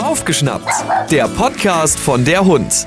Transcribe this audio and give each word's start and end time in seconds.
Aufgeschnappt, 0.00 0.70
der 1.10 1.26
Podcast 1.26 1.98
von 1.98 2.24
der 2.24 2.44
Hund. 2.44 2.86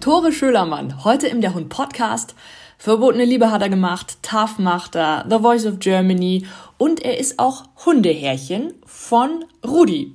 Tore 0.00 0.32
Schölermann, 0.32 1.02
heute 1.02 1.28
im 1.28 1.40
Der 1.40 1.54
Hund 1.54 1.70
Podcast. 1.70 2.34
Verbotene 2.76 3.24
Liebe 3.24 3.50
hat 3.50 3.62
er 3.62 3.70
gemacht, 3.70 4.18
TAF 4.20 4.58
macht 4.58 4.96
er, 4.96 5.24
The 5.30 5.38
Voice 5.38 5.64
of 5.64 5.78
Germany 5.78 6.44
und 6.76 7.02
er 7.02 7.18
ist 7.18 7.38
auch 7.38 7.64
Hundehärchen 7.86 8.74
von 8.84 9.46
Rudi. 9.66 10.12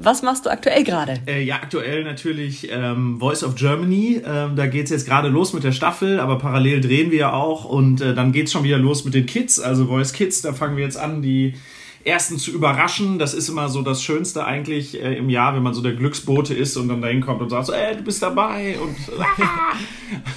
Was 0.00 0.22
machst 0.22 0.44
du 0.44 0.50
aktuell 0.50 0.82
gerade? 0.82 1.20
Äh, 1.28 1.44
ja, 1.44 1.54
aktuell 1.62 2.02
natürlich 2.02 2.68
ähm, 2.68 3.20
Voice 3.20 3.44
of 3.44 3.54
Germany. 3.54 4.22
Ähm, 4.26 4.56
da 4.56 4.66
geht's 4.66 4.90
jetzt 4.90 5.06
gerade 5.06 5.28
los 5.28 5.52
mit 5.52 5.62
der 5.62 5.70
Staffel, 5.70 6.18
aber 6.18 6.38
parallel 6.38 6.80
drehen 6.80 7.12
wir 7.12 7.18
ja 7.18 7.32
auch 7.32 7.64
und 7.64 8.00
äh, 8.00 8.12
dann 8.12 8.32
geht's 8.32 8.50
schon 8.50 8.64
wieder 8.64 8.78
los 8.78 9.04
mit 9.04 9.14
den 9.14 9.26
Kids, 9.26 9.60
also 9.60 9.86
Voice 9.86 10.12
Kids. 10.12 10.42
Da 10.42 10.52
fangen 10.52 10.76
wir 10.76 10.82
jetzt 10.82 10.98
an, 10.98 11.22
die 11.22 11.54
ersten 12.04 12.38
zu 12.38 12.50
überraschen. 12.50 13.18
Das 13.18 13.34
ist 13.34 13.48
immer 13.48 13.68
so 13.68 13.82
das 13.82 14.02
Schönste 14.02 14.44
eigentlich 14.44 15.00
äh, 15.00 15.16
im 15.16 15.28
Jahr, 15.28 15.54
wenn 15.54 15.62
man 15.62 15.74
so 15.74 15.82
der 15.82 15.94
Glücksbote 15.94 16.54
ist 16.54 16.76
und 16.76 16.88
dann 16.88 17.02
dahin 17.02 17.20
kommt 17.20 17.42
und 17.42 17.50
sagt 17.50 17.66
so, 17.66 17.72
ey, 17.72 17.96
du 17.96 18.02
bist 18.02 18.22
dabei 18.22 18.76
und 18.80 18.96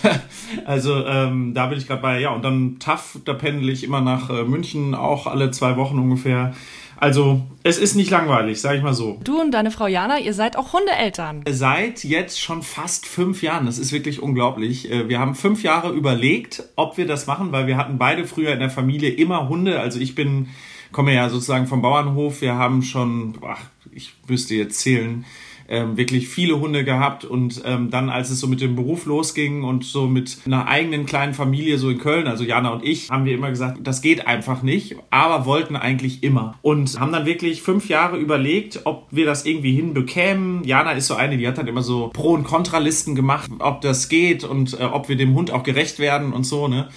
also 0.65 1.05
ähm, 1.05 1.53
da 1.53 1.67
bin 1.67 1.77
ich 1.77 1.87
gerade 1.87 2.01
bei. 2.01 2.19
Ja, 2.19 2.31
und 2.31 2.43
dann 2.43 2.77
TAF, 2.79 3.19
da 3.25 3.33
pendel 3.33 3.69
ich 3.69 3.83
immer 3.83 4.01
nach 4.01 4.29
äh, 4.29 4.43
München, 4.43 4.95
auch 4.95 5.27
alle 5.27 5.51
zwei 5.51 5.77
Wochen 5.77 5.99
ungefähr. 5.99 6.53
Also, 6.97 7.41
es 7.63 7.77
ist 7.77 7.95
nicht 7.95 8.09
langweilig, 8.09 8.61
sag 8.61 8.75
ich 8.75 8.81
mal 8.81 8.93
so. 8.93 9.19
Du 9.23 9.41
und 9.41 9.51
deine 9.51 9.69
Frau 9.71 9.87
Jana, 9.87 10.19
ihr 10.19 10.33
seid 10.33 10.57
auch 10.57 10.71
Hundeeltern. 10.71 11.43
Seit 11.49 12.03
jetzt 12.03 12.39
schon 12.39 12.61
fast 12.61 13.05
fünf 13.05 13.43
Jahren. 13.43 13.65
Das 13.65 13.77
ist 13.77 13.91
wirklich 13.91 14.21
unglaublich. 14.21 14.89
Äh, 14.89 15.09
wir 15.09 15.19
haben 15.19 15.35
fünf 15.35 15.63
Jahre 15.63 15.91
überlegt, 15.91 16.63
ob 16.75 16.97
wir 16.97 17.05
das 17.05 17.27
machen, 17.27 17.51
weil 17.51 17.67
wir 17.67 17.77
hatten 17.77 17.97
beide 17.97 18.25
früher 18.25 18.53
in 18.53 18.59
der 18.59 18.69
Familie 18.69 19.09
immer 19.09 19.49
Hunde. 19.49 19.79
Also 19.79 19.99
ich 19.99 20.15
bin, 20.15 20.47
komme 20.95 21.13
ja 21.13 21.27
sozusagen 21.29 21.67
vom 21.67 21.81
Bauernhof. 21.81 22.39
Wir 22.39 22.55
haben 22.55 22.81
schon, 22.81 23.37
ach, 23.45 23.59
ich 23.91 24.13
müsste 24.29 24.55
jetzt 24.55 24.79
zählen, 24.79 25.25
ähm, 25.67 25.97
wirklich 25.97 26.29
viele 26.29 26.57
Hunde 26.61 26.85
gehabt 26.85 27.25
und 27.25 27.61
ähm, 27.65 27.89
dann, 27.89 28.09
als 28.09 28.29
es 28.29 28.39
so 28.39 28.47
mit 28.47 28.61
dem 28.61 28.77
Beruf 28.77 29.05
losging 29.05 29.63
und 29.65 29.83
so 29.83 30.07
mit 30.07 30.37
einer 30.45 30.69
eigenen 30.69 31.05
kleinen 31.05 31.33
Familie 31.33 31.79
so 31.79 31.89
in 31.89 31.97
Köln, 31.97 32.27
also 32.27 32.45
Jana 32.45 32.69
und 32.69 32.85
ich, 32.85 33.09
haben 33.09 33.25
wir 33.25 33.33
immer 33.33 33.49
gesagt, 33.49 33.79
das 33.83 34.01
geht 34.01 34.25
einfach 34.25 34.61
nicht, 34.61 34.95
aber 35.09 35.45
wollten 35.45 35.75
eigentlich 35.75 36.23
immer 36.23 36.55
und 36.61 36.97
haben 36.97 37.11
dann 37.11 37.25
wirklich 37.25 37.61
fünf 37.61 37.89
Jahre 37.89 38.15
überlegt, 38.15 38.81
ob 38.85 39.07
wir 39.11 39.25
das 39.25 39.45
irgendwie 39.45 39.73
hinbekämen. 39.73 40.63
Jana 40.63 40.91
ist 40.91 41.07
so 41.07 41.15
eine, 41.15 41.37
die 41.37 41.45
hat 41.45 41.57
dann 41.57 41.67
immer 41.67 41.83
so 41.83 42.09
Pro- 42.13 42.35
und 42.35 42.45
Kontralisten 42.45 43.15
gemacht, 43.15 43.51
ob 43.59 43.81
das 43.81 44.07
geht 44.07 44.45
und 44.45 44.79
äh, 44.79 44.83
ob 44.85 45.09
wir 45.09 45.17
dem 45.17 45.33
Hund 45.33 45.51
auch 45.51 45.63
gerecht 45.63 45.99
werden 45.99 46.31
und 46.31 46.45
so, 46.45 46.69
ne? 46.69 46.87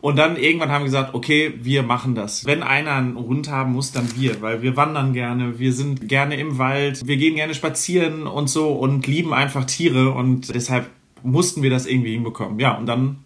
Und 0.00 0.16
dann 0.16 0.36
irgendwann 0.36 0.70
haben 0.70 0.82
wir 0.82 0.86
gesagt, 0.86 1.14
okay, 1.14 1.52
wir 1.62 1.82
machen 1.82 2.14
das. 2.14 2.46
Wenn 2.46 2.62
einer 2.62 2.92
einen 2.92 3.16
Hund 3.16 3.50
haben 3.50 3.72
muss, 3.72 3.92
dann 3.92 4.08
wir, 4.16 4.40
weil 4.40 4.62
wir 4.62 4.76
wandern 4.76 5.12
gerne, 5.12 5.58
wir 5.58 5.72
sind 5.72 6.08
gerne 6.08 6.36
im 6.36 6.58
Wald, 6.58 7.06
wir 7.06 7.16
gehen 7.16 7.34
gerne 7.34 7.54
spazieren 7.54 8.26
und 8.26 8.48
so 8.48 8.72
und 8.72 9.06
lieben 9.06 9.34
einfach 9.34 9.64
Tiere 9.64 10.10
und 10.10 10.54
deshalb 10.54 10.88
mussten 11.22 11.62
wir 11.62 11.70
das 11.70 11.86
irgendwie 11.86 12.12
hinbekommen. 12.12 12.58
Ja, 12.58 12.76
und 12.78 12.86
dann 12.86 13.18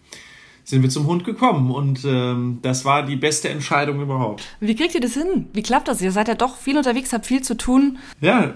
sind 0.64 0.82
wir 0.82 0.90
zum 0.90 1.06
Hund 1.06 1.24
gekommen 1.24 1.70
und 1.70 2.04
ähm, 2.04 2.58
das 2.62 2.84
war 2.84 3.04
die 3.04 3.16
beste 3.16 3.50
Entscheidung 3.50 4.00
überhaupt. 4.00 4.42
Wie 4.60 4.74
kriegt 4.74 4.94
ihr 4.94 5.00
das 5.00 5.14
hin? 5.14 5.46
Wie 5.52 5.62
klappt 5.62 5.88
das? 5.88 6.00
Ihr 6.00 6.10
seid 6.10 6.26
ja 6.26 6.34
doch 6.34 6.56
viel 6.56 6.76
unterwegs, 6.76 7.12
habt 7.12 7.26
viel 7.26 7.42
zu 7.42 7.56
tun. 7.56 7.98
Ja, 8.20 8.54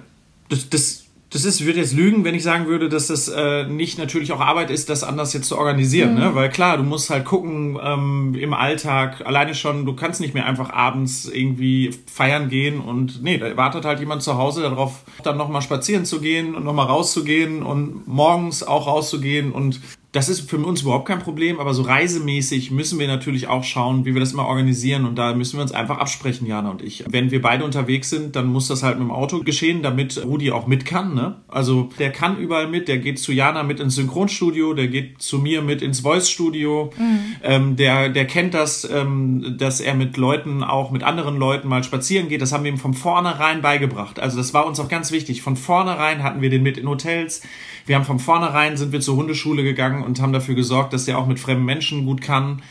das, 0.49 0.71
das 0.71 1.05
das 1.31 1.45
ist, 1.45 1.61
ich 1.61 1.67
würde 1.67 1.79
jetzt 1.79 1.93
lügen, 1.93 2.25
wenn 2.25 2.35
ich 2.35 2.43
sagen 2.43 2.67
würde, 2.67 2.89
dass 2.89 3.09
das 3.09 3.29
äh, 3.29 3.65
nicht 3.65 3.99
natürlich 3.99 4.33
auch 4.33 4.41
Arbeit 4.41 4.71
ist, 4.71 4.89
das 4.89 5.05
anders 5.05 5.35
jetzt 5.35 5.49
zu 5.49 5.59
organisieren. 5.59 6.15
Ne? 6.15 6.35
Weil 6.35 6.49
klar, 6.49 6.79
du 6.79 6.83
musst 6.83 7.11
halt 7.11 7.27
gucken 7.27 7.79
ähm, 7.83 8.35
im 8.35 8.55
Alltag, 8.55 9.27
alleine 9.27 9.55
schon, 9.55 9.85
du 9.85 9.95
kannst 9.95 10.23
nicht 10.23 10.33
mehr 10.33 10.47
einfach 10.47 10.71
abends 10.71 11.27
irgendwie 11.27 11.91
feiern 12.11 12.49
gehen 12.49 12.81
und 12.81 13.23
nee, 13.23 13.37
da 13.37 13.55
wartet 13.59 13.85
halt 13.85 14.01
jemand 14.01 14.23
zu 14.23 14.39
Hause 14.39 14.63
darauf, 14.63 15.05
dann 15.23 15.37
nochmal 15.37 15.61
spazieren 15.61 16.07
zu 16.07 16.21
gehen 16.21 16.55
und 16.55 16.65
nochmal 16.65 16.87
rauszugehen 16.87 17.63
und 17.63 18.09
morgens 18.09 18.63
auch 18.63 18.87
rauszugehen 18.87 19.53
und 19.53 19.81
das 20.13 20.31
ist 20.31 20.49
für 20.49 20.57
uns 20.57 20.83
überhaupt 20.83 21.07
kein 21.07 21.19
Problem, 21.19 21.61
aber 21.61 21.75
so 21.75 21.83
reisemäßig 21.83 22.71
müssen 22.71 22.99
wir 22.99 23.07
natürlich 23.07 23.47
auch 23.47 23.63
schauen, 23.63 24.07
wie 24.07 24.15
wir 24.15 24.21
das 24.21 24.33
immer 24.33 24.47
organisieren 24.47 25.05
und 25.05 25.17
da 25.17 25.35
müssen 25.35 25.59
wir 25.59 25.63
uns 25.63 25.73
einfach 25.73 25.99
absprechen, 25.99 26.47
Jana 26.47 26.71
und 26.71 26.81
ich. 26.83 27.05
Wenn 27.07 27.31
wir 27.31 27.43
beide 27.43 27.63
unterwegs 27.63 28.09
sind, 28.09 28.35
dann 28.35 28.47
muss 28.47 28.69
das 28.69 28.83
halt 28.83 28.99
mit 28.99 29.07
dem 29.07 29.11
Auto 29.11 29.41
geschehen, 29.41 29.83
damit 29.83 30.25
Rudi 30.25 30.51
auch 30.51 30.67
mit 30.67 30.87
kann. 30.87 31.15
Ne? 31.15 31.37
Also 31.47 31.91
der 31.99 32.11
kann 32.11 32.39
überall 32.39 32.69
mit, 32.69 32.89
der 32.89 32.97
geht 32.99 33.19
zu 33.19 33.33
Jana 33.33 33.63
mit 33.65 33.81
ins 33.81 33.97
Synchronstudio, 33.97 34.73
der 34.73 34.89
geht 34.89 35.21
zu 35.21 35.39
mir 35.39 35.61
mit 35.61 35.83
ins 35.83 36.01
Voice-Studio, 36.01 36.91
mhm. 36.97 37.21
ähm, 37.43 37.77
der, 37.77 38.09
der 38.09 38.27
kennt 38.27 38.55
das, 38.55 38.89
ähm, 38.91 39.57
dass 39.59 39.81
er 39.81 39.95
mit 39.95 40.17
Leuten, 40.17 40.65
auch 40.65 40.91
mit 40.91 41.03
anderen 41.03 41.37
Leuten 41.37 41.69
mal 41.69 41.85
spazieren 41.85 42.29
geht. 42.29 42.41
Das 42.41 42.53
haben 42.53 42.65
wir 42.65 42.73
ihm 42.73 42.79
von 42.79 42.95
vornherein 42.95 43.61
beigebracht. 43.61 44.19
Also 44.21 44.39
das 44.39 44.55
war 44.55 44.67
uns 44.67 44.81
auch 44.81 44.89
ganz 44.89 45.13
wichtig. 45.13 45.43
Von 45.43 45.57
vornherein 45.57 46.23
hatten 46.23 46.41
wir 46.41 46.49
den 46.49 46.63
mit 46.63 46.79
in 46.79 46.89
Hotels. 46.89 47.43
Wir 47.89 47.97
haben 47.97 48.05
von 48.05 48.19
vornherein 48.19 48.77
sind 48.77 48.93
wir 48.93 49.01
zur 49.01 49.17
Hundeschule 49.17 49.65
gegangen 49.65 50.03
und 50.05 50.21
haben 50.21 50.33
dafür 50.33 50.55
gesorgt, 50.55 50.93
dass 50.93 51.07
der 51.07 51.19
auch 51.19 51.27
mit 51.27 51.41
fremden 51.41 51.65
Menschen 51.65 52.05
gut 52.05 52.21
kann. 52.21 52.63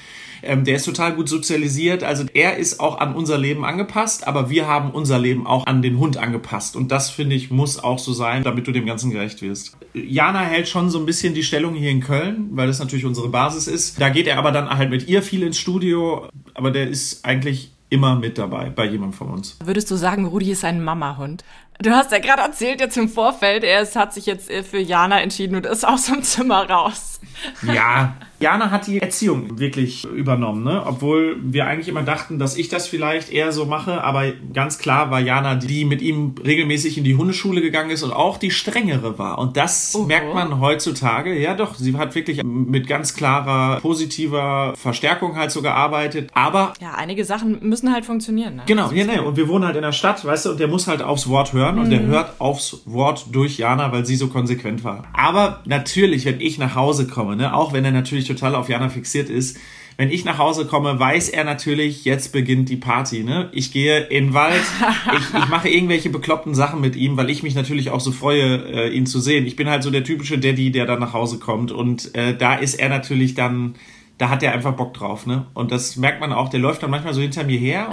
Ähm, 0.44 0.64
der 0.64 0.76
ist 0.76 0.86
total 0.86 1.16
gut 1.16 1.28
sozialisiert. 1.28 2.04
Also 2.04 2.26
er 2.34 2.58
ist 2.58 2.80
auch 2.80 3.00
an 3.00 3.16
unser 3.16 3.38
Leben 3.38 3.66
angepasst, 3.66 4.28
aber 4.28 4.50
wir 4.52 4.68
haben 4.68 4.92
unser 4.92 5.18
Leben 5.18 5.48
auch 5.48 5.66
an 5.66 5.82
den 5.82 5.98
Hund 5.98 6.18
angepasst. 6.18 6.76
Und 6.76 6.92
das, 6.92 7.10
finde 7.10 7.36
ich, 7.36 7.50
muss 7.50 7.80
auch 7.80 7.98
so 7.98 8.14
sein, 8.14 8.44
damit 8.44 8.68
du 8.68 8.72
dem 8.72 8.86
Ganzen 8.86 9.10
gerecht 9.10 9.42
wirst. 9.42 9.76
Jana 9.94 10.42
hält 10.42 10.68
schon 10.68 10.92
so 10.92 11.00
ein 11.00 11.08
bisschen 11.08 11.34
die 11.34 11.44
Stellung 11.44 11.74
hier 11.74 11.90
in 11.90 12.02
Köln, 12.02 12.50
weil 12.52 12.68
das 12.68 12.78
natürlich 12.78 13.06
unsere 13.06 13.30
Basis 13.30 13.68
ist. 13.68 14.00
Da 14.00 14.10
geht 14.10 14.28
er 14.28 14.38
aber 14.38 14.52
dann 14.52 14.70
halt 14.70 14.92
mit 14.92 15.08
ihr 15.08 15.24
viel 15.24 15.42
ins 15.44 15.58
Studio. 15.58 16.28
Aber 16.54 16.70
der 16.70 16.88
ist 16.88 17.26
eigentlich 17.26 17.72
immer 17.90 18.16
mit 18.16 18.38
dabei 18.38 18.70
bei 18.70 18.86
jemandem 18.86 19.14
von 19.14 19.30
uns. 19.30 19.58
Würdest 19.64 19.90
du 19.90 19.96
sagen, 19.96 20.26
Rudi 20.26 20.52
ist 20.52 20.66
ein 20.66 20.84
Mamahund? 20.84 21.44
Du 21.80 21.92
hast 21.92 22.12
ja 22.12 22.20
gerade 22.20 22.42
erzählt 22.42 22.80
jetzt 22.80 22.98
im 22.98 23.08
Vorfeld, 23.08 23.64
er 23.64 23.86
hat 23.86 24.14
sich 24.14 24.26
jetzt 24.26 24.50
äh, 24.50 24.64
für 24.64 24.80
Jana 24.80 25.22
entschieden 25.22 25.56
und 25.56 25.66
ist 25.66 25.86
aus 25.88 26.06
dem 26.06 26.24
Zimmer 26.24 26.70
raus. 26.70 27.20
Ja, 27.62 28.16
Jana 28.40 28.70
hat 28.70 28.88
die 28.88 29.02
Erziehung 29.02 29.60
wirklich 29.60 30.06
übernommen, 30.06 30.64
ne? 30.64 30.84
Obwohl 30.86 31.38
wir 31.42 31.66
eigentlich 31.66 31.88
immer 31.88 32.04
dachten, 32.04 32.38
dass 32.38 32.56
ich 32.56 32.70
das 32.70 32.88
vielleicht 32.88 33.32
eher 33.32 33.52
so 33.52 33.66
mache, 33.66 34.04
aber 34.04 34.32
ganz 34.54 34.78
klar 34.78 35.10
war 35.10 35.20
Jana, 35.20 35.56
die 35.56 35.86
mit 35.86 36.02
ihm 36.02 36.36
regelmäßig 36.46 36.98
in 36.98 37.04
die 37.04 37.16
Hundeschule 37.16 37.62
gegangen 37.62 37.90
ist 37.90 38.04
und 38.04 38.12
auch 38.12 38.38
die 38.38 38.52
strengere 38.52 39.18
war. 39.18 39.40
Und 39.40 39.58
das 39.58 39.94
-huh. 39.94 40.06
merkt 40.06 40.34
man 40.34 40.60
heutzutage. 40.60 41.38
Ja, 41.40 41.56
doch, 41.56 41.76
sie 41.76 41.96
hat 41.98 42.14
wirklich 42.14 42.44
mit 42.44 42.88
ganz 42.88 43.16
klarer 43.16 43.80
positiver 43.80 44.74
Verstärkung 44.78 45.36
halt 45.36 45.52
so 45.52 45.62
gearbeitet. 45.62 46.30
Aber 46.34 46.74
ja, 46.80 46.94
einige 46.94 47.26
Sachen 47.26 47.58
müssen 47.68 47.92
halt 47.92 48.06
funktionieren. 48.06 48.58
Ne? 48.58 48.64
Genau, 48.68 48.92
ja, 48.92 49.06
ne. 49.06 49.24
Und 49.24 49.38
wir 49.38 49.48
wohnen 49.48 49.66
halt 49.66 49.76
in 49.76 49.82
der 49.82 49.92
Stadt, 49.92 50.24
weißt 50.24 50.46
du, 50.46 50.52
und 50.52 50.60
der 50.60 50.68
muss 50.68 50.88
halt 50.88 51.02
aufs 51.02 51.28
Wort 51.28 51.54
hören 51.54 51.76
mhm. 51.76 51.82
und 51.82 51.90
der 51.90 52.02
mhm. 52.02 52.08
hört 52.08 52.40
aufs 52.40 52.82
Wort 52.86 53.28
durch 53.32 53.58
Jana, 53.58 53.92
weil 53.92 54.06
sie 54.06 54.16
so 54.16 54.28
konsequent 54.28 54.84
war. 54.84 55.06
Aber 55.14 55.62
natürlich, 55.66 56.26
wenn 56.26 56.40
ich 56.40 56.60
nach 56.60 56.76
Hause 56.76 57.08
komme, 57.08 57.36
ne, 57.36 57.54
auch 57.54 57.74
wenn 57.74 57.84
er 57.84 57.92
natürlich 57.92 58.27
total 58.28 58.56
auf 58.56 58.70
Jana 58.70 58.90
fixiert 58.90 59.30
ist. 59.30 59.58
Wenn 59.98 60.12
ich 60.12 60.26
nach 60.26 60.38
Hause 60.38 60.68
komme, 60.68 61.00
weiß 61.00 61.30
er 61.30 61.44
natürlich, 61.44 62.06
jetzt 62.06 62.32
beginnt 62.32 62.70
die 62.70 62.78
Party. 62.78 63.24
Ne? 63.24 63.50
Ich 63.52 63.72
gehe 63.72 64.02
in 64.02 64.28
den 64.28 64.34
Wald, 64.36 64.62
ich, 65.18 65.40
ich 65.40 65.48
mache 65.50 65.70
irgendwelche 65.70 66.12
bekloppten 66.12 66.54
Sachen 66.54 66.82
mit 66.82 66.96
ihm, 66.96 67.18
weil 67.18 67.32
ich 67.32 67.42
mich 67.42 67.56
natürlich 67.56 67.90
auch 67.90 68.00
so 68.00 68.12
freue, 68.12 68.64
äh, 68.68 68.90
ihn 68.90 69.08
zu 69.08 69.20
sehen. 69.20 69.48
Ich 69.48 69.56
bin 69.56 69.68
halt 69.68 69.82
so 69.82 69.90
der 69.90 70.04
typische 70.04 70.38
Daddy, 70.38 70.72
der 70.72 70.86
dann 70.86 71.00
nach 71.00 71.14
Hause 71.14 71.40
kommt. 71.40 71.72
Und 71.72 72.14
äh, 72.14 72.38
da 72.38 72.54
ist 72.56 72.76
er 72.76 72.90
natürlich 72.90 73.34
dann 73.34 73.74
da 74.18 74.30
hat 74.30 74.42
er 74.42 74.52
einfach 74.54 74.74
Bock 74.74 74.96
drauf, 74.96 75.28
ne? 75.28 75.46
Und 75.54 75.72
das 75.72 75.96
merkt 75.96 76.20
man 76.20 76.34
auch, 76.34 76.50
der 76.50 76.60
läuft 76.60 76.82
dann 76.82 76.90
manchmal 76.90 77.14
so 77.14 77.22
hinter 77.22 77.44
mir 77.44 77.60
her 77.60 77.90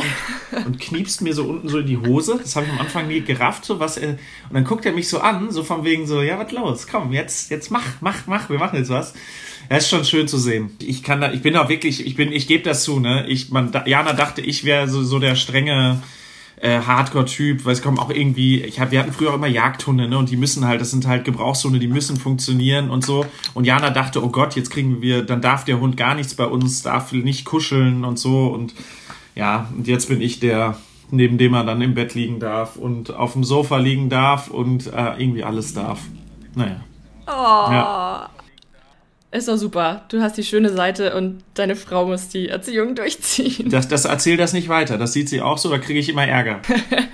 und, 0.52 0.66
und 0.66 0.80
kniepst 0.80 1.20
mir 1.20 1.34
so 1.34 1.44
unten 1.44 1.68
so 1.68 1.78
in 1.78 1.86
die 1.86 1.98
Hose. 1.98 2.38
Das 2.40 2.56
habe 2.56 2.66
ich 2.66 2.72
am 2.72 2.78
Anfang 2.78 3.08
nie 3.08 3.20
gerafft, 3.20 3.64
so 3.66 3.78
was 3.78 3.98
er, 3.98 4.10
und 4.10 4.54
dann 4.54 4.64
guckt 4.64 4.86
er 4.86 4.92
mich 4.92 5.08
so 5.08 5.20
an, 5.20 5.50
so 5.50 5.62
von 5.62 5.84
wegen 5.84 6.06
so, 6.06 6.22
ja, 6.22 6.38
was 6.38 6.50
los? 6.52 6.86
Komm, 6.86 7.12
jetzt, 7.12 7.50
jetzt 7.50 7.70
mach, 7.70 8.00
mach, 8.00 8.26
mach, 8.26 8.48
wir 8.48 8.58
machen 8.58 8.78
jetzt 8.78 8.90
was. 8.90 9.12
Das 9.68 9.84
ist 9.84 9.90
schon 9.90 10.04
schön 10.04 10.28
zu 10.28 10.38
sehen. 10.38 10.70
Ich 10.80 11.02
kann 11.02 11.20
da, 11.20 11.32
ich 11.32 11.42
bin 11.42 11.56
auch 11.56 11.68
wirklich, 11.68 12.06
ich 12.06 12.16
bin, 12.16 12.32
ich 12.32 12.46
gebe 12.46 12.62
das 12.62 12.84
zu, 12.84 13.00
ne? 13.00 13.26
Ich, 13.28 13.50
man, 13.50 13.72
Jana 13.86 14.14
dachte, 14.14 14.40
ich 14.40 14.64
wäre 14.64 14.88
so, 14.88 15.02
so 15.02 15.18
der 15.18 15.36
strenge 15.36 16.02
äh, 16.60 16.80
Hardcore-Typ, 16.80 17.64
weil 17.64 17.72
es 17.72 17.82
kommen 17.82 17.98
auch 17.98 18.10
irgendwie, 18.10 18.62
ich 18.62 18.80
hab, 18.80 18.90
wir 18.90 19.00
hatten 19.00 19.12
früher 19.12 19.30
auch 19.30 19.34
immer 19.34 19.46
Jagdhunde, 19.46 20.08
ne? 20.08 20.18
Und 20.18 20.30
die 20.30 20.36
müssen 20.36 20.66
halt, 20.66 20.80
das 20.80 20.90
sind 20.90 21.06
halt 21.06 21.24
Gebrauchshunde, 21.24 21.78
die 21.78 21.88
müssen 21.88 22.16
funktionieren 22.16 22.90
und 22.90 23.04
so. 23.04 23.26
Und 23.54 23.64
Jana 23.64 23.90
dachte, 23.90 24.24
oh 24.24 24.28
Gott, 24.28 24.56
jetzt 24.56 24.70
kriegen 24.70 25.02
wir, 25.02 25.22
dann 25.22 25.40
darf 25.40 25.64
der 25.64 25.80
Hund 25.80 25.96
gar 25.96 26.14
nichts 26.14 26.34
bei 26.34 26.46
uns, 26.46 26.82
darf 26.82 27.12
nicht 27.12 27.44
kuscheln 27.44 28.04
und 28.04 28.18
so. 28.18 28.46
Und 28.46 28.74
ja, 29.34 29.68
und 29.76 29.88
jetzt 29.88 30.08
bin 30.08 30.20
ich 30.20 30.40
der, 30.40 30.76
neben 31.10 31.38
dem 31.38 31.54
er 31.54 31.64
dann 31.64 31.82
im 31.82 31.94
Bett 31.94 32.14
liegen 32.14 32.38
darf 32.38 32.76
und 32.76 33.12
auf 33.12 33.32
dem 33.32 33.44
Sofa 33.44 33.78
liegen 33.78 34.08
darf 34.08 34.48
und 34.48 34.86
äh, 34.86 35.14
irgendwie 35.18 35.44
alles 35.44 35.74
darf. 35.74 36.00
Naja. 36.54 36.80
Oh. 37.26 37.30
Ja. 37.30 38.30
Ist 39.34 39.48
doch 39.48 39.56
super. 39.56 40.04
Du 40.10 40.22
hast 40.22 40.36
die 40.36 40.44
schöne 40.44 40.72
Seite 40.72 41.16
und 41.16 41.42
deine 41.54 41.74
Frau 41.74 42.06
muss 42.06 42.28
die 42.28 42.48
Erziehung 42.48 42.94
durchziehen. 42.94 43.68
Das, 43.68 43.88
das 43.88 44.04
erzähl 44.04 44.36
das 44.36 44.52
nicht 44.52 44.68
weiter. 44.68 44.96
Das 44.96 45.12
sieht 45.12 45.28
sie 45.28 45.42
auch 45.42 45.58
so, 45.58 45.70
da 45.70 45.78
kriege 45.78 45.98
ich 45.98 46.08
immer 46.08 46.24
Ärger. 46.24 46.62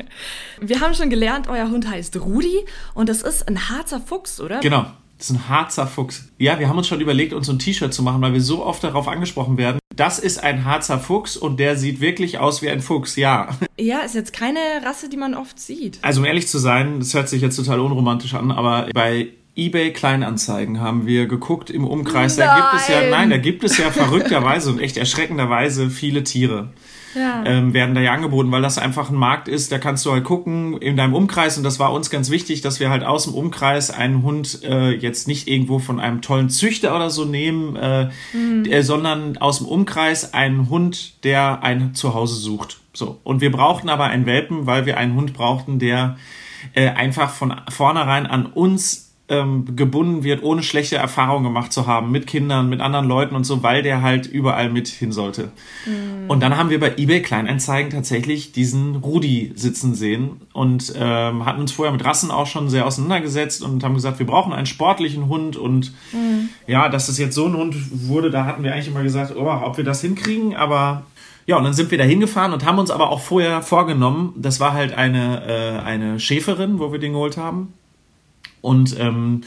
Wir 0.60 0.80
haben 0.80 0.92
schon 0.92 1.08
gelernt, 1.08 1.48
euer 1.48 1.70
Hund 1.70 1.88
heißt 1.88 2.20
Rudi 2.20 2.58
und 2.92 3.08
das 3.08 3.22
ist 3.22 3.48
ein 3.48 3.70
Harzer 3.70 4.00
Fuchs, 4.00 4.38
oder? 4.38 4.60
Genau. 4.60 4.84
Das 5.16 5.30
ist 5.30 5.36
ein 5.36 5.48
Harzer 5.48 5.86
Fuchs. 5.86 6.28
Ja, 6.36 6.58
wir 6.58 6.68
haben 6.68 6.76
uns 6.78 6.88
schon 6.88 7.00
überlegt, 7.00 7.32
uns 7.32 7.46
so 7.46 7.52
ein 7.52 7.58
T-Shirt 7.58 7.92
zu 7.92 8.02
machen, 8.02 8.20
weil 8.20 8.34
wir 8.34 8.40
so 8.40 8.64
oft 8.64 8.84
darauf 8.84 9.08
angesprochen 9.08 9.56
werden. 9.56 9.78
Das 9.96 10.18
ist 10.18 10.42
ein 10.42 10.66
Harzer 10.66 10.98
Fuchs 10.98 11.38
und 11.38 11.58
der 11.58 11.76
sieht 11.76 12.00
wirklich 12.00 12.38
aus 12.38 12.60
wie 12.60 12.68
ein 12.68 12.80
Fuchs, 12.80 13.16
ja. 13.16 13.48
Ja, 13.78 14.00
ist 14.00 14.14
jetzt 14.14 14.34
keine 14.34 14.58
Rasse, 14.84 15.08
die 15.08 15.16
man 15.16 15.34
oft 15.34 15.58
sieht. 15.58 15.98
Also 16.02 16.20
um 16.20 16.26
ehrlich 16.26 16.48
zu 16.48 16.58
sein, 16.58 16.98
das 17.00 17.14
hört 17.14 17.30
sich 17.30 17.40
jetzt 17.40 17.56
total 17.56 17.80
unromantisch 17.80 18.34
an, 18.34 18.50
aber 18.50 18.88
bei 18.92 19.28
eBay 19.60 19.92
Kleinanzeigen 19.92 20.80
haben 20.80 21.06
wir 21.06 21.26
geguckt 21.26 21.70
im 21.70 21.86
Umkreis. 21.86 22.36
Nein. 22.36 22.48
Da 22.48 22.56
gibt 22.56 22.82
es 22.82 22.88
ja, 22.88 23.10
nein, 23.10 23.30
da 23.30 23.36
gibt 23.36 23.62
es 23.62 23.76
ja 23.76 23.90
verrückterweise 23.90 24.70
und 24.70 24.80
echt 24.80 24.96
erschreckenderweise 24.96 25.90
viele 25.90 26.24
Tiere 26.24 26.70
ja. 27.14 27.44
ähm, 27.44 27.72
werden 27.74 27.94
da 27.94 28.00
ja 28.00 28.12
angeboten, 28.12 28.50
weil 28.52 28.62
das 28.62 28.78
einfach 28.78 29.10
ein 29.10 29.16
Markt 29.16 29.48
ist, 29.48 29.72
da 29.72 29.78
kannst 29.78 30.04
du 30.06 30.12
halt 30.12 30.24
gucken 30.24 30.78
in 30.78 30.96
deinem 30.96 31.14
Umkreis 31.14 31.56
und 31.56 31.64
das 31.64 31.78
war 31.78 31.92
uns 31.92 32.10
ganz 32.10 32.30
wichtig, 32.30 32.60
dass 32.60 32.80
wir 32.80 32.90
halt 32.90 33.04
aus 33.04 33.24
dem 33.24 33.34
Umkreis 33.34 33.90
einen 33.90 34.22
Hund 34.22 34.62
äh, 34.62 34.90
jetzt 34.90 35.28
nicht 35.28 35.48
irgendwo 35.48 35.78
von 35.78 36.00
einem 36.00 36.22
tollen 36.22 36.50
Züchter 36.50 36.94
oder 36.94 37.10
so 37.10 37.24
nehmen, 37.24 37.76
äh, 37.76 38.10
mhm. 38.32 38.64
äh, 38.64 38.82
sondern 38.82 39.36
aus 39.38 39.58
dem 39.58 39.66
Umkreis 39.66 40.34
einen 40.34 40.68
Hund, 40.68 41.24
der 41.24 41.62
ein 41.62 41.94
Zuhause 41.94 42.36
sucht. 42.36 42.80
So. 42.92 43.20
Und 43.24 43.40
wir 43.40 43.52
brauchten 43.52 43.88
aber 43.88 44.04
einen 44.04 44.26
Welpen, 44.26 44.66
weil 44.66 44.86
wir 44.86 44.96
einen 44.96 45.14
Hund 45.14 45.32
brauchten, 45.32 45.78
der 45.78 46.16
äh, 46.74 46.88
einfach 46.88 47.30
von 47.30 47.54
vornherein 47.68 48.26
an 48.26 48.46
uns 48.46 49.09
ähm, 49.30 49.76
gebunden 49.76 50.24
wird, 50.24 50.42
ohne 50.42 50.62
schlechte 50.62 50.96
Erfahrungen 50.96 51.44
gemacht 51.44 51.72
zu 51.72 51.86
haben 51.86 52.10
mit 52.10 52.26
Kindern, 52.26 52.68
mit 52.68 52.80
anderen 52.80 53.06
Leuten 53.06 53.36
und 53.36 53.44
so, 53.44 53.62
weil 53.62 53.82
der 53.82 54.02
halt 54.02 54.26
überall 54.26 54.70
mit 54.70 54.88
hin 54.88 55.12
sollte. 55.12 55.52
Mhm. 55.86 56.28
Und 56.28 56.42
dann 56.42 56.56
haben 56.56 56.68
wir 56.68 56.80
bei 56.80 56.94
eBay 56.96 57.22
Kleinanzeigen 57.22 57.90
tatsächlich 57.90 58.52
diesen 58.52 58.96
Rudi 58.96 59.52
sitzen 59.54 59.94
sehen 59.94 60.42
und 60.52 60.92
ähm, 60.96 61.46
hatten 61.46 61.60
uns 61.60 61.72
vorher 61.72 61.92
mit 61.92 62.04
Rassen 62.04 62.30
auch 62.30 62.46
schon 62.46 62.68
sehr 62.68 62.86
auseinandergesetzt 62.86 63.62
und 63.62 63.84
haben 63.84 63.94
gesagt, 63.94 64.18
wir 64.18 64.26
brauchen 64.26 64.52
einen 64.52 64.66
sportlichen 64.66 65.28
Hund 65.28 65.56
und 65.56 65.92
mhm. 66.12 66.48
ja, 66.66 66.88
dass 66.88 67.08
es 67.08 67.16
jetzt 67.16 67.36
so 67.36 67.46
ein 67.46 67.56
Hund 67.56 67.76
wurde, 68.08 68.30
da 68.30 68.44
hatten 68.44 68.64
wir 68.64 68.72
eigentlich 68.72 68.88
immer 68.88 69.04
gesagt, 69.04 69.34
oh, 69.36 69.46
ob 69.46 69.76
wir 69.76 69.84
das 69.84 70.00
hinkriegen, 70.00 70.56
aber 70.56 71.04
ja, 71.46 71.56
und 71.56 71.64
dann 71.64 71.72
sind 71.72 71.90
wir 71.90 71.98
da 71.98 72.04
hingefahren 72.04 72.52
und 72.52 72.64
haben 72.64 72.78
uns 72.78 72.90
aber 72.90 73.10
auch 73.10 73.20
vorher 73.20 73.62
vorgenommen, 73.62 74.34
das 74.36 74.60
war 74.60 74.72
halt 74.72 74.92
eine, 74.92 75.46
äh, 75.46 75.78
eine 75.84 76.20
Schäferin, 76.20 76.78
wo 76.78 76.92
wir 76.92 76.98
den 76.98 77.12
geholt 77.12 77.36
haben. 77.36 77.72
Und 78.60 78.98
ähm, 78.98 79.42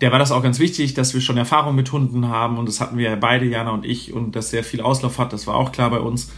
der 0.00 0.12
war 0.12 0.18
das 0.18 0.32
auch 0.32 0.42
ganz 0.42 0.58
wichtig, 0.58 0.94
dass 0.94 1.14
wir 1.14 1.20
schon 1.20 1.36
Erfahrung 1.36 1.74
mit 1.74 1.92
Hunden 1.92 2.28
haben 2.28 2.58
und 2.58 2.68
das 2.68 2.80
hatten 2.80 2.98
wir 2.98 3.14
beide, 3.16 3.46
Jana 3.46 3.70
und 3.70 3.84
ich, 3.84 4.12
und 4.12 4.36
dass 4.36 4.50
der 4.50 4.64
viel 4.64 4.80
Auslauf 4.80 5.18
hat, 5.18 5.32
das 5.32 5.46
war 5.46 5.54
auch 5.54 5.72
klar 5.72 5.90
bei 5.90 6.00
uns. 6.00 6.32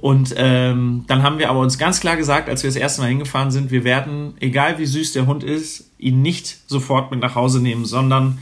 Und 0.00 0.34
ähm, 0.36 1.04
dann 1.06 1.22
haben 1.22 1.38
wir 1.38 1.48
aber 1.48 1.60
uns 1.60 1.78
ganz 1.78 2.00
klar 2.00 2.16
gesagt, 2.16 2.48
als 2.48 2.62
wir 2.62 2.68
das 2.68 2.76
erste 2.76 3.00
Mal 3.00 3.08
hingefahren 3.08 3.50
sind, 3.50 3.70
wir 3.70 3.84
werden, 3.84 4.34
egal 4.40 4.78
wie 4.78 4.86
süß 4.86 5.12
der 5.12 5.26
Hund 5.26 5.44
ist, 5.44 5.92
ihn 5.98 6.20
nicht 6.20 6.58
sofort 6.68 7.10
mit 7.10 7.20
nach 7.20 7.34
Hause 7.34 7.62
nehmen, 7.62 7.84
sondern 7.84 8.38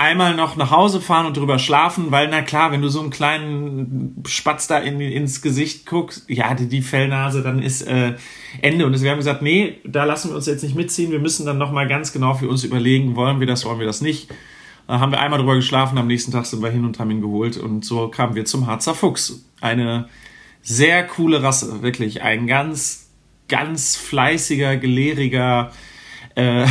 einmal 0.00 0.34
noch 0.34 0.56
nach 0.56 0.70
Hause 0.70 1.00
fahren 1.00 1.26
und 1.26 1.36
drüber 1.36 1.58
schlafen, 1.58 2.10
weil 2.10 2.28
na 2.28 2.40
klar, 2.40 2.72
wenn 2.72 2.80
du 2.80 2.88
so 2.88 3.00
einen 3.00 3.10
kleinen 3.10 4.22
Spatz 4.26 4.66
da 4.66 4.78
in, 4.78 4.98
ins 4.98 5.42
Gesicht 5.42 5.84
guckst, 5.84 6.24
ja, 6.26 6.54
die, 6.54 6.68
die 6.68 6.80
Fellnase, 6.80 7.42
dann 7.42 7.60
ist 7.60 7.82
äh, 7.82 8.14
Ende. 8.62 8.86
Und 8.86 8.98
wir 9.00 9.10
haben 9.10 9.18
gesagt, 9.18 9.42
nee, 9.42 9.78
da 9.84 10.04
lassen 10.04 10.30
wir 10.30 10.36
uns 10.36 10.46
jetzt 10.46 10.62
nicht 10.62 10.74
mitziehen. 10.74 11.12
Wir 11.12 11.18
müssen 11.18 11.44
dann 11.44 11.58
nochmal 11.58 11.86
ganz 11.86 12.14
genau 12.14 12.32
für 12.32 12.48
uns 12.48 12.64
überlegen, 12.64 13.14
wollen 13.14 13.40
wir 13.40 13.46
das, 13.46 13.66
wollen 13.66 13.78
wir 13.78 13.86
das 13.86 14.00
nicht. 14.00 14.30
Da 14.86 15.00
haben 15.00 15.12
wir 15.12 15.20
einmal 15.20 15.38
drüber 15.38 15.54
geschlafen, 15.54 15.98
am 15.98 16.06
nächsten 16.06 16.32
Tag 16.32 16.46
sind 16.46 16.62
wir 16.62 16.70
hin 16.70 16.86
und 16.86 16.98
haben 16.98 17.10
ihn 17.10 17.20
geholt 17.20 17.58
und 17.58 17.84
so 17.84 18.08
kamen 18.08 18.34
wir 18.34 18.46
zum 18.46 18.66
Harzer 18.66 18.94
Fuchs. 18.94 19.44
Eine 19.60 20.08
sehr 20.62 21.06
coole 21.06 21.42
Rasse, 21.42 21.82
wirklich 21.82 22.22
ein 22.22 22.46
ganz, 22.46 23.10
ganz 23.48 23.96
fleißiger, 23.96 24.78
gelehriger, 24.78 25.72
äh, 26.34 26.66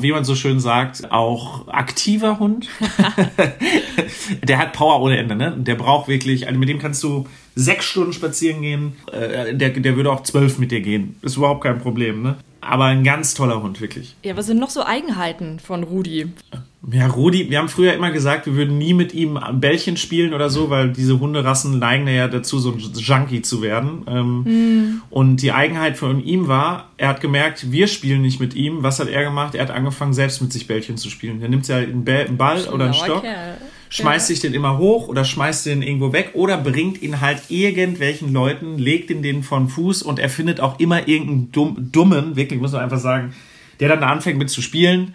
wie 0.00 0.12
man 0.12 0.24
so 0.24 0.34
schön 0.34 0.60
sagt, 0.60 1.10
auch 1.10 1.68
aktiver 1.68 2.38
Hund. 2.38 2.68
der 4.42 4.58
hat 4.58 4.72
Power 4.72 5.00
ohne 5.00 5.18
Ende, 5.18 5.34
ne? 5.34 5.54
Der 5.56 5.74
braucht 5.74 6.08
wirklich, 6.08 6.46
also 6.46 6.58
mit 6.58 6.68
dem 6.68 6.78
kannst 6.78 7.02
du 7.02 7.26
sechs 7.54 7.84
Stunden 7.84 8.12
spazieren 8.12 8.62
gehen. 8.62 8.96
Äh, 9.12 9.54
der, 9.54 9.70
der 9.70 9.96
würde 9.96 10.10
auch 10.10 10.22
zwölf 10.22 10.58
mit 10.58 10.70
dir 10.70 10.80
gehen. 10.80 11.16
Ist 11.22 11.36
überhaupt 11.36 11.62
kein 11.62 11.78
Problem, 11.78 12.22
ne? 12.22 12.36
Aber 12.62 12.84
ein 12.84 13.02
ganz 13.02 13.34
toller 13.34 13.60
Hund, 13.60 13.80
wirklich. 13.80 14.14
Ja, 14.22 14.36
was 14.36 14.46
sind 14.46 14.60
noch 14.60 14.70
so 14.70 14.84
Eigenheiten 14.84 15.58
von 15.58 15.82
Rudi? 15.82 16.28
Ja, 16.90 17.08
Rudi, 17.08 17.50
wir 17.50 17.58
haben 17.58 17.68
früher 17.68 17.92
immer 17.92 18.12
gesagt, 18.12 18.46
wir 18.46 18.54
würden 18.54 18.78
nie 18.78 18.94
mit 18.94 19.12
ihm 19.14 19.38
Bällchen 19.54 19.96
spielen 19.96 20.32
oder 20.32 20.48
so, 20.48 20.70
weil 20.70 20.92
diese 20.92 21.18
Hunderassen 21.18 21.80
neigen 21.80 22.06
ja 22.06 22.28
dazu, 22.28 22.60
so 22.60 22.70
ein 22.70 22.78
Junkie 22.78 23.42
zu 23.42 23.62
werden. 23.62 24.04
Mm. 24.44 25.02
Und 25.10 25.42
die 25.42 25.52
Eigenheit 25.52 25.96
von 25.96 26.24
ihm 26.24 26.46
war, 26.46 26.90
er 26.96 27.08
hat 27.08 27.20
gemerkt, 27.20 27.72
wir 27.72 27.88
spielen 27.88 28.22
nicht 28.22 28.40
mit 28.40 28.54
ihm. 28.54 28.84
Was 28.84 29.00
hat 29.00 29.08
er 29.08 29.24
gemacht? 29.24 29.56
Er 29.56 29.62
hat 29.62 29.70
angefangen, 29.72 30.12
selbst 30.12 30.40
mit 30.40 30.52
sich 30.52 30.68
Bällchen 30.68 30.96
zu 30.96 31.10
spielen. 31.10 31.42
Er 31.42 31.48
nimmt 31.48 31.66
ja 31.66 31.76
einen, 31.76 32.04
Ball 32.36 32.64
oder 32.72 32.86
einen 32.86 32.94
Stock. 32.94 33.22
Kerl 33.22 33.58
schmeißt 33.92 34.30
ja. 34.30 34.34
sich 34.34 34.40
den 34.40 34.54
immer 34.54 34.78
hoch 34.78 35.08
oder 35.08 35.22
schmeißt 35.22 35.66
den 35.66 35.82
irgendwo 35.82 36.14
weg 36.14 36.30
oder 36.32 36.56
bringt 36.56 37.02
ihn 37.02 37.20
halt 37.20 37.42
irgendwelchen 37.50 38.32
Leuten, 38.32 38.78
legt 38.78 39.10
ihn 39.10 39.22
den 39.22 39.42
von 39.42 39.68
Fuß 39.68 40.02
und 40.02 40.18
er 40.18 40.30
findet 40.30 40.60
auch 40.60 40.80
immer 40.80 41.06
irgendeinen 41.06 41.52
dumm, 41.52 41.88
dummen, 41.92 42.34
wirklich 42.34 42.58
muss 42.58 42.72
man 42.72 42.80
einfach 42.80 42.98
sagen, 42.98 43.34
der 43.80 43.90
dann 43.90 44.00
da 44.00 44.06
anfängt 44.06 44.38
mit 44.38 44.48
zu 44.48 44.62
spielen. 44.62 45.14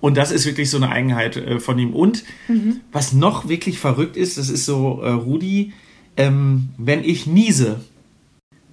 Und 0.00 0.16
das 0.16 0.30
ist 0.30 0.44
wirklich 0.44 0.68
so 0.68 0.76
eine 0.76 0.90
Eigenheit 0.90 1.36
äh, 1.38 1.58
von 1.58 1.78
ihm. 1.78 1.94
Und 1.94 2.22
mhm. 2.48 2.80
was 2.92 3.14
noch 3.14 3.48
wirklich 3.48 3.78
verrückt 3.78 4.16
ist, 4.16 4.36
das 4.36 4.50
ist 4.50 4.66
so, 4.66 5.00
äh, 5.02 5.10
Rudi, 5.10 5.72
ähm, 6.18 6.68
wenn 6.76 7.02
ich 7.02 7.26
niese, 7.26 7.80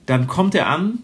dann 0.05 0.27
kommt 0.27 0.53
er 0.53 0.67
an 0.67 0.99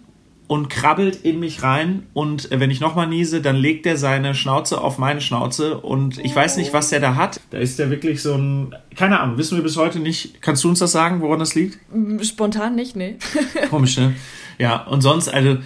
und 0.52 0.68
krabbelt 0.68 1.16
in 1.24 1.40
mich 1.40 1.64
rein 1.64 2.08
und 2.12 2.52
äh, 2.52 2.60
wenn 2.60 2.70
ich 2.70 2.82
nochmal 2.82 3.08
niese, 3.08 3.42
dann 3.42 3.56
legt 3.56 3.86
er 3.86 3.96
seine 3.96 4.36
Schnauze 4.36 4.82
auf 4.82 4.98
meine 4.98 5.22
Schnauze 5.22 5.78
und 5.78 6.18
ich 6.18 6.36
weiß 6.36 6.58
nicht, 6.58 6.74
was 6.74 6.90
der 6.90 7.00
da 7.00 7.16
hat. 7.16 7.40
Da 7.52 7.58
ist 7.58 7.80
der 7.80 7.90
wirklich 7.90 8.22
so 8.22 8.34
ein, 8.34 8.76
keine 8.98 9.22
Ahnung, 9.22 9.38
wissen 9.38 9.56
wir 9.56 9.64
bis 9.64 9.78
heute 9.78 10.00
nicht. 10.00 10.42
Kannst 10.42 10.66
du 10.66 10.68
uns 10.68 10.80
das 10.80 10.92
sagen, 10.92 11.22
woran 11.22 11.40
das 11.40 11.56
liegt? 11.56 11.80
Spontan 12.26 12.76
nicht, 12.76 12.98
nee. 12.98 13.16
Komisch, 13.70 13.96
ne? 13.96 14.14
Ja, 14.58 14.84
und 14.88 15.00
sonst, 15.00 15.30
also, 15.30 15.58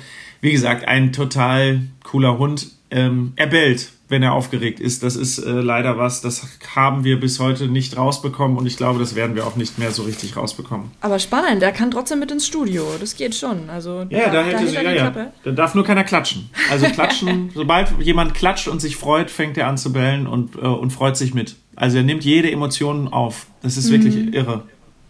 wie 0.41 0.51
gesagt, 0.51 0.87
ein 0.87 1.11
total 1.11 1.81
cooler 2.03 2.37
Hund. 2.37 2.67
Ähm, 2.91 3.33
er 3.37 3.47
bellt 3.47 3.89
wenn 4.07 4.21
er 4.21 4.33
aufgeregt 4.33 4.79
ist. 4.79 5.03
Das 5.03 5.15
ist 5.15 5.39
äh, 5.39 5.49
leider 5.49 5.97
was, 5.97 6.21
das 6.21 6.45
haben 6.75 7.03
wir 7.03 7.19
bis 7.19 7.39
heute 7.39 7.67
nicht 7.67 7.97
rausbekommen 7.97 8.57
und 8.57 8.65
ich 8.65 8.77
glaube, 8.77 8.99
das 8.99 9.15
werden 9.15 9.35
wir 9.35 9.47
auch 9.47 9.55
nicht 9.55 9.79
mehr 9.79 9.91
so 9.91 10.03
richtig 10.03 10.37
rausbekommen. 10.37 10.91
Aber 11.01 11.19
spannend, 11.19 11.61
der 11.61 11.71
kann 11.71 11.91
trotzdem 11.91 12.19
mit 12.19 12.31
ins 12.31 12.45
Studio. 12.45 12.85
Das 12.99 13.15
geht 13.15 13.35
schon. 13.35 13.69
Also, 13.69 14.05
ja, 14.09 14.29
da, 14.29 14.43
hält 14.43 14.55
da, 14.55 14.67
sie, 14.67 14.75
ja, 14.75 14.91
ja. 14.91 15.31
Da 15.43 15.51
darf 15.51 15.75
nur 15.75 15.83
keiner 15.83 16.03
klatschen. 16.03 16.49
Also 16.69 16.85
klatschen, 16.93 17.49
sobald 17.53 17.89
jemand 17.99 18.33
klatscht 18.33 18.67
und 18.67 18.79
sich 18.79 18.95
freut, 18.95 19.31
fängt 19.31 19.57
er 19.57 19.67
an 19.67 19.77
zu 19.77 19.91
bellen 19.91 20.27
und, 20.27 20.55
äh, 20.55 20.59
und 20.59 20.91
freut 20.91 21.17
sich 21.17 21.33
mit. 21.33 21.55
Also 21.75 21.97
er 21.97 22.03
nimmt 22.03 22.23
jede 22.23 22.51
Emotion 22.51 23.07
auf. 23.07 23.47
Das 23.61 23.77
ist 23.77 23.89
mhm. 23.89 23.91
wirklich 23.93 24.33
irre. 24.33 24.63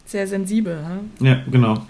Sehr 0.05 0.27
sensibel, 0.27 0.85
hm? 0.87 1.25
Ja, 1.25 1.43
genau. 1.49 1.85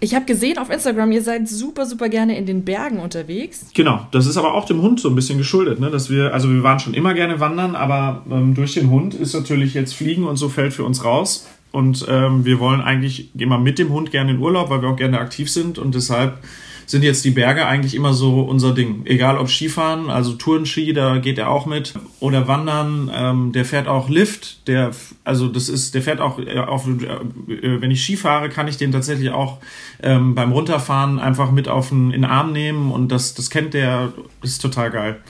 Ich 0.00 0.14
habe 0.14 0.24
gesehen 0.24 0.58
auf 0.58 0.70
Instagram, 0.70 1.12
ihr 1.12 1.22
seid 1.22 1.48
super, 1.48 1.86
super 1.86 2.08
gerne 2.08 2.36
in 2.36 2.46
den 2.46 2.64
Bergen 2.64 2.98
unterwegs. 2.98 3.66
Genau, 3.74 4.06
das 4.10 4.26
ist 4.26 4.36
aber 4.36 4.54
auch 4.54 4.66
dem 4.66 4.82
Hund 4.82 5.00
so 5.00 5.08
ein 5.08 5.14
bisschen 5.14 5.38
geschuldet, 5.38 5.80
ne? 5.80 5.90
dass 5.90 6.10
wir, 6.10 6.34
also 6.34 6.50
wir 6.50 6.62
waren 6.62 6.78
schon 6.78 6.94
immer 6.94 7.14
gerne 7.14 7.40
wandern, 7.40 7.74
aber 7.74 8.24
ähm, 8.30 8.54
durch 8.54 8.74
den 8.74 8.90
Hund 8.90 9.14
ist 9.14 9.34
natürlich 9.34 9.74
jetzt 9.74 9.94
Fliegen 9.94 10.24
und 10.24 10.36
so 10.36 10.48
fällt 10.48 10.72
für 10.72 10.84
uns 10.84 11.04
raus. 11.04 11.48
Und 11.72 12.06
ähm, 12.08 12.44
wir 12.44 12.60
wollen 12.60 12.80
eigentlich 12.80 13.30
immer 13.36 13.58
mit 13.58 13.78
dem 13.80 13.88
Hund 13.88 14.12
gerne 14.12 14.30
in 14.30 14.38
Urlaub, 14.38 14.70
weil 14.70 14.80
wir 14.82 14.90
auch 14.90 14.96
gerne 14.96 15.18
aktiv 15.18 15.50
sind 15.50 15.78
und 15.78 15.94
deshalb 15.94 16.38
sind 16.86 17.02
jetzt 17.02 17.24
die 17.24 17.30
Berge 17.30 17.66
eigentlich 17.66 17.94
immer 17.94 18.12
so 18.12 18.42
unser 18.42 18.72
Ding. 18.74 19.02
Egal 19.06 19.38
ob 19.38 19.48
Skifahren, 19.48 20.10
also 20.10 20.32
Tourenski, 20.34 20.92
da 20.92 21.18
geht 21.18 21.38
er 21.38 21.50
auch 21.50 21.66
mit. 21.66 21.94
Oder 22.20 22.48
Wandern, 22.48 23.10
ähm, 23.14 23.52
der 23.52 23.64
fährt 23.64 23.88
auch 23.88 24.08
Lift, 24.08 24.68
der, 24.68 24.90
also 25.24 25.48
das 25.48 25.68
ist, 25.68 25.94
der 25.94 26.02
fährt 26.02 26.20
auch, 26.20 26.38
äh, 26.38 26.58
auf, 26.58 26.86
äh, 26.86 27.80
wenn 27.80 27.90
ich 27.90 28.02
Ski 28.02 28.16
fahre, 28.16 28.48
kann 28.48 28.68
ich 28.68 28.76
den 28.76 28.92
tatsächlich 28.92 29.30
auch 29.30 29.58
ähm, 30.02 30.34
beim 30.34 30.52
Runterfahren 30.52 31.18
einfach 31.18 31.50
mit 31.50 31.68
auf 31.68 31.88
den, 31.88 32.10
in 32.10 32.22
den 32.22 32.30
Arm 32.30 32.52
nehmen 32.52 32.92
und 32.92 33.10
das, 33.10 33.34
das 33.34 33.50
kennt 33.50 33.74
der, 33.74 34.12
das 34.40 34.52
ist 34.52 34.62
total 34.62 34.90
geil. 34.90 35.20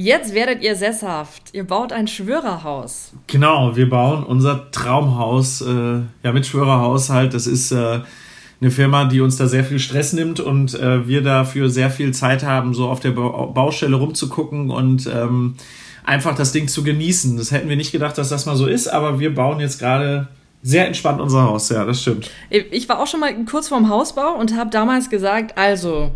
Jetzt 0.00 0.32
werdet 0.32 0.62
ihr 0.62 0.76
sesshaft. 0.76 1.42
Ihr 1.52 1.64
baut 1.64 1.92
ein 1.92 2.06
Schwörerhaus. 2.06 3.14
Genau, 3.26 3.74
wir 3.74 3.90
bauen 3.90 4.22
unser 4.22 4.70
Traumhaus, 4.70 5.60
äh, 5.60 6.02
ja, 6.22 6.32
mit 6.32 6.46
Schwörerhaushalt. 6.46 7.34
Das 7.34 7.48
ist 7.48 7.72
äh, 7.72 7.98
eine 8.60 8.70
Firma, 8.70 9.04
die 9.04 9.20
uns 9.20 9.36
da 9.36 9.46
sehr 9.46 9.64
viel 9.64 9.78
Stress 9.78 10.12
nimmt 10.12 10.40
und 10.40 10.74
äh, 10.74 11.06
wir 11.06 11.22
dafür 11.22 11.70
sehr 11.70 11.90
viel 11.90 12.12
Zeit 12.12 12.42
haben, 12.42 12.74
so 12.74 12.88
auf 12.88 13.00
der 13.00 13.12
Baustelle 13.12 13.96
rumzugucken 13.96 14.70
und 14.70 15.08
ähm, 15.12 15.54
einfach 16.04 16.34
das 16.34 16.52
Ding 16.52 16.66
zu 16.66 16.82
genießen. 16.82 17.36
Das 17.36 17.52
hätten 17.52 17.68
wir 17.68 17.76
nicht 17.76 17.92
gedacht, 17.92 18.18
dass 18.18 18.30
das 18.30 18.46
mal 18.46 18.56
so 18.56 18.66
ist, 18.66 18.88
aber 18.88 19.20
wir 19.20 19.34
bauen 19.34 19.60
jetzt 19.60 19.78
gerade 19.78 20.28
sehr 20.62 20.86
entspannt 20.86 21.20
unser 21.20 21.44
Haus, 21.44 21.68
ja, 21.68 21.84
das 21.84 22.02
stimmt. 22.02 22.30
Ich 22.50 22.88
war 22.88 23.00
auch 23.00 23.06
schon 23.06 23.20
mal 23.20 23.32
kurz 23.44 23.68
vorm 23.68 23.88
Hausbau 23.88 24.34
und 24.34 24.56
habe 24.56 24.70
damals 24.70 25.08
gesagt, 25.08 25.56
also, 25.56 26.10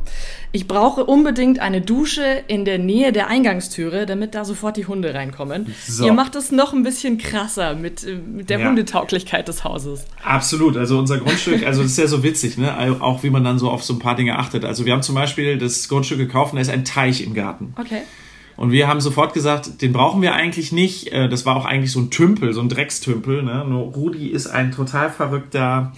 ich 0.51 0.67
brauche 0.67 1.05
unbedingt 1.05 1.61
eine 1.61 1.81
Dusche 1.81 2.43
in 2.49 2.65
der 2.65 2.79
Nähe 2.79 3.13
der 3.13 3.29
Eingangstüre, 3.29 4.05
damit 4.05 4.35
da 4.35 4.45
sofort 4.45 4.77
die 4.77 4.87
Hunde 4.87 5.15
reinkommen. 5.15 5.73
So. 5.87 6.05
Ihr 6.05 6.13
macht 6.13 6.35
es 6.35 6.51
noch 6.51 6.73
ein 6.73 6.83
bisschen 6.83 7.19
krasser 7.19 7.75
mit, 7.75 8.05
äh, 8.05 8.17
mit 8.17 8.51
der 8.51 8.59
ja. 8.59 8.67
Hundetauglichkeit 8.67 9.47
des 9.47 9.63
Hauses. 9.63 10.05
Absolut, 10.23 10.77
also 10.77 10.99
unser 10.99 11.19
Grundstück, 11.19 11.65
also 11.65 11.83
das 11.83 11.93
ist 11.93 11.99
ja 11.99 12.09
so 12.09 12.23
witzig, 12.23 12.59
ne? 12.59 12.97
auch 13.01 13.23
wie 13.23 13.31
man 13.31 13.45
dann 13.45 13.59
so 13.59 13.71
auf 13.71 13.85
so 13.85 13.95
ein 13.95 14.01
paar 14.01 14.17
Dinge 14.17 14.39
achtet. 14.39 14.65
Also 14.65 14.85
wir 14.85 14.93
haben 14.93 15.03
zum 15.03 15.15
Beispiel 15.15 15.57
das 15.57 15.89
Grundstück 15.89 16.19
gekauft 16.19 16.53
und 16.53 16.57
da 16.57 16.63
ist 16.63 16.71
ein 16.71 16.85
Teich 16.85 17.25
im 17.25 17.33
Garten. 17.33 17.75
Okay. 17.79 18.03
Und 18.57 18.71
wir 18.71 18.89
haben 18.89 19.01
sofort 19.01 19.35
gesagt, 19.35 19.83
den 19.83 19.93
brauchen 19.93 20.23
wir 20.23 20.35
eigentlich 20.35 20.73
nicht. 20.73 21.13
Äh, 21.13 21.29
das 21.29 21.47
war 21.47 21.57
auch 21.57 21.65
eigentlich 21.65 21.93
so 21.93 22.01
ein 22.01 22.11
Tümpel, 22.11 22.53
so 22.53 22.61
ein 22.61 22.69
Dreckstümpel. 22.69 23.43
Ne? 23.43 23.65
Nur 23.69 23.93
Rudi 23.93 24.29
ist 24.29 24.47
ein 24.47 24.73
total 24.73 25.11
verrückter 25.11 25.93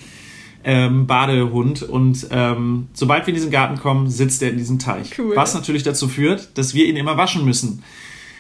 ähm, 0.65 1.07
Badehund 1.07 1.83
und 1.83 2.27
ähm, 2.31 2.89
sobald 2.95 3.27
wir 3.27 3.29
in 3.29 3.35
diesen 3.35 3.51
Garten 3.51 3.79
kommen, 3.79 4.09
sitzt 4.09 4.43
er 4.43 4.51
in 4.51 4.57
diesem 4.57 4.79
Teich. 4.79 5.11
Cool. 5.19 5.37
Was 5.37 5.55
natürlich 5.55 5.83
dazu 5.83 6.09
führt, 6.09 6.57
dass 6.57 6.75
wir 6.75 6.87
ihn 6.87 6.97
immer 6.97 7.17
waschen 7.17 7.45
müssen. 7.45 7.83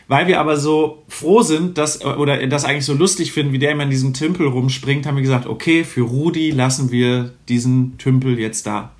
Weil 0.06 0.26
wir 0.26 0.38
aber 0.40 0.58
so 0.58 1.02
froh 1.08 1.42
sind, 1.42 1.78
dass, 1.78 2.04
oder 2.04 2.46
das 2.46 2.64
eigentlich 2.64 2.84
so 2.84 2.92
lustig 2.92 3.32
finden, 3.32 3.52
wie 3.52 3.58
der 3.58 3.72
immer 3.72 3.84
in 3.84 3.90
diesem 3.90 4.12
Tümpel 4.12 4.46
rumspringt, 4.46 5.06
haben 5.06 5.16
wir 5.16 5.22
gesagt, 5.22 5.46
okay, 5.46 5.82
für 5.82 6.02
Rudi 6.02 6.50
lassen 6.50 6.90
wir 6.90 7.32
diesen 7.48 7.96
Tümpel 7.96 8.38
jetzt 8.38 8.66
da. 8.66 8.92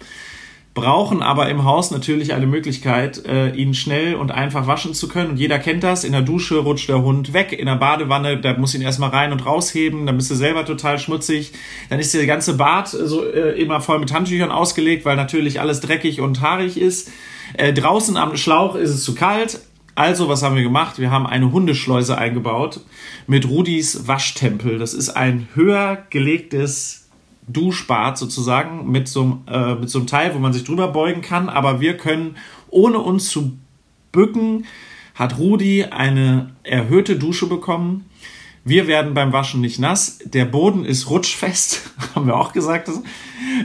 Brauchen 0.75 1.23
aber 1.23 1.49
im 1.49 1.65
Haus 1.65 1.93
natürlich 1.93 2.35
eine 2.35 2.49
Möglichkeit, 2.49 3.25
äh, 3.27 3.51
ihn 3.51 3.75
schnell 3.75 4.17
und 4.17 4.33
einfach 4.33 4.67
waschen 4.67 4.93
zu 4.93 5.07
können. 5.07 5.31
Und 5.31 5.37
jeder 5.37 5.61
kennt 5.61 5.85
das. 5.85 6.03
In 6.03 6.11
der 6.11 6.23
Dusche 6.23 6.57
rutscht 6.57 6.89
der 6.89 7.01
Hund 7.01 7.33
weg, 7.33 7.53
in 7.53 7.67
der 7.67 7.77
Badewanne, 7.77 8.41
da 8.41 8.59
muss 8.59 8.75
ihn 8.75 8.83
erstmal 8.83 9.11
rein 9.11 9.31
und 9.31 9.47
rausheben, 9.47 10.05
dann 10.05 10.17
bist 10.17 10.33
du 10.33 10.35
selber 10.35 10.65
total 10.65 10.99
schmutzig. 10.99 11.53
Dann 11.91 12.01
ist 12.01 12.13
der 12.13 12.27
ganze 12.27 12.57
Bad 12.57 12.89
so 12.89 13.25
äh, 13.25 13.53
immer 13.61 13.81
voll 13.81 14.01
mit 14.01 14.13
Handtüchern 14.13 14.51
ausgelegt, 14.51 15.05
weil 15.05 15.15
natürlich 15.15 15.61
alles 15.61 15.79
dreckig 15.81 16.21
und 16.21 16.41
haarig 16.41 16.77
ist. 16.77 17.13
Äh, 17.57 17.73
draußen 17.73 18.17
am 18.17 18.37
Schlauch 18.37 18.75
ist 18.75 18.91
es 18.91 19.05
zu 19.05 19.15
kalt, 19.15 19.61
also, 19.97 20.29
was 20.29 20.43
haben 20.43 20.57
wir 20.57 20.65
gemacht? 20.65 20.99
Wir 20.99 21.13
haben 21.13 21.25
eine 21.25 21.53
Hundeschleuse 21.53 22.19
eingebaut 22.19 22.81
mit 23.29 23.49
Rudis 23.49 24.09
Waschtempel. 24.09 24.79
Das 24.79 24.93
ist 24.93 25.11
ein 25.11 25.47
höher 25.55 26.05
gelegtes 26.11 27.04
Duschbad 27.49 28.17
sozusagen 28.17 28.91
mit 28.91 29.09
so, 29.09 29.41
äh, 29.47 29.75
mit 29.75 29.91
so 29.91 29.99
einem 29.99 30.07
Teil, 30.07 30.35
wo 30.35 30.39
man 30.39 30.53
sich 30.53 30.65
drüber 30.65 30.89
beugen 30.89 31.21
kann. 31.21 31.49
Aber 31.49 31.81
wir 31.81 31.97
können, 31.97 32.37
ohne 32.71 32.99
uns 32.99 33.29
zu 33.29 33.59
bücken, 34.13 34.65
hat 35.15 35.39
Rudi 35.39 35.85
eine 35.85 36.51
erhöhte 36.63 37.17
Dusche 37.17 37.47
bekommen. 37.47 38.07
Wir 38.65 38.87
werden 38.87 39.13
beim 39.13 39.33
Waschen 39.33 39.61
nicht 39.61 39.79
nass. 39.79 40.19
Der 40.25 40.47
Boden 40.47 40.85
ist 40.85 41.11
rutschfest, 41.11 41.91
haben 42.15 42.27
wir 42.27 42.37
auch 42.37 42.53
gesagt. 42.53 42.91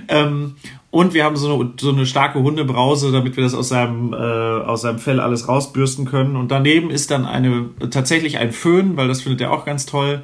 Ähm, 0.09 0.55
und 0.91 1.13
wir 1.13 1.23
haben 1.23 1.37
so 1.37 1.53
eine, 1.53 1.73
so 1.79 1.91
eine 1.91 2.05
starke 2.05 2.41
Hundebrause, 2.41 3.11
damit 3.11 3.37
wir 3.37 3.43
das 3.43 3.53
aus 3.53 3.69
seinem, 3.69 4.11
äh, 4.13 4.17
aus 4.17 4.81
seinem 4.81 4.99
Fell 4.99 5.19
alles 5.19 5.47
rausbürsten 5.47 6.05
können. 6.05 6.35
Und 6.35 6.49
daneben 6.49 6.89
ist 6.89 7.11
dann 7.11 7.25
eine, 7.25 7.69
tatsächlich 7.91 8.39
ein 8.39 8.51
Föhn, 8.51 8.97
weil 8.97 9.07
das 9.07 9.21
findet 9.21 9.41
er 9.41 9.51
auch 9.51 9.65
ganz 9.65 9.85
toll. 9.85 10.23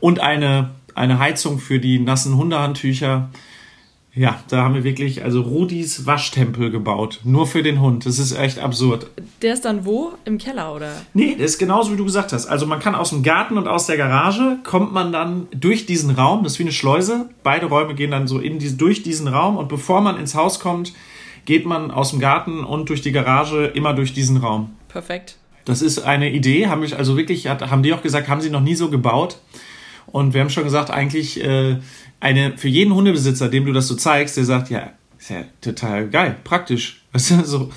Und 0.00 0.20
eine, 0.20 0.70
eine 1.00 1.18
Heizung 1.18 1.58
für 1.58 1.80
die 1.80 1.98
nassen 1.98 2.36
Hundehandtücher. 2.36 3.30
Ja, 4.12 4.40
da 4.48 4.64
haben 4.64 4.74
wir 4.74 4.82
wirklich 4.82 5.22
also 5.22 5.40
Rudis 5.40 6.04
Waschtempel 6.04 6.70
gebaut. 6.70 7.20
Nur 7.22 7.46
für 7.46 7.62
den 7.62 7.80
Hund. 7.80 8.06
Das 8.06 8.18
ist 8.18 8.32
echt 8.32 8.58
absurd. 8.58 9.06
Der 9.40 9.54
ist 9.54 9.64
dann 9.64 9.84
wo? 9.84 10.12
Im 10.24 10.38
Keller, 10.38 10.74
oder? 10.74 10.92
Nee, 11.14 11.36
der 11.36 11.46
ist 11.46 11.58
genauso 11.58 11.92
wie 11.92 11.96
du 11.96 12.04
gesagt 12.04 12.32
hast. 12.32 12.46
Also 12.46 12.66
man 12.66 12.80
kann 12.80 12.96
aus 12.96 13.10
dem 13.10 13.22
Garten 13.22 13.56
und 13.56 13.68
aus 13.68 13.86
der 13.86 13.96
Garage 13.96 14.58
kommt 14.64 14.92
man 14.92 15.12
dann 15.12 15.46
durch 15.52 15.86
diesen 15.86 16.10
Raum. 16.10 16.42
Das 16.42 16.54
ist 16.54 16.58
wie 16.58 16.64
eine 16.64 16.72
Schleuse. 16.72 17.30
Beide 17.44 17.66
Räume 17.66 17.94
gehen 17.94 18.10
dann 18.10 18.26
so 18.26 18.40
in 18.40 18.58
die, 18.58 18.76
durch 18.76 19.04
diesen 19.04 19.28
Raum. 19.28 19.56
Und 19.56 19.68
bevor 19.68 20.00
man 20.00 20.18
ins 20.18 20.34
Haus 20.34 20.58
kommt, 20.58 20.92
geht 21.44 21.64
man 21.64 21.92
aus 21.92 22.10
dem 22.10 22.18
Garten 22.18 22.64
und 22.64 22.88
durch 22.88 23.02
die 23.02 23.12
Garage 23.12 23.66
immer 23.66 23.94
durch 23.94 24.12
diesen 24.12 24.38
Raum. 24.38 24.72
Perfekt. 24.88 25.36
Das 25.64 25.82
ist 25.82 26.00
eine 26.00 26.32
Idee. 26.32 26.66
Haben 26.66 26.82
wir 26.82 26.98
also 26.98 27.16
wirklich, 27.16 27.46
haben 27.46 27.84
die 27.84 27.92
auch 27.92 28.02
gesagt, 28.02 28.28
haben 28.28 28.40
sie 28.40 28.50
noch 28.50 28.60
nie 28.60 28.74
so 28.74 28.90
gebaut. 28.90 29.38
Und 30.12 30.34
wir 30.34 30.40
haben 30.40 30.50
schon 30.50 30.64
gesagt, 30.64 30.90
eigentlich 30.90 31.42
äh, 31.42 31.76
eine 32.20 32.56
für 32.56 32.68
jeden 32.68 32.94
Hundebesitzer, 32.94 33.48
dem 33.48 33.66
du 33.66 33.72
das 33.72 33.88
so 33.88 33.94
zeigst, 33.94 34.36
der 34.36 34.44
sagt, 34.44 34.70
ja, 34.70 34.90
ist 35.18 35.30
ja 35.30 35.44
total 35.60 36.08
geil, 36.08 36.36
praktisch. 36.44 37.02
Weißt 37.12 37.30
du, 37.30 37.44
so. 37.44 37.70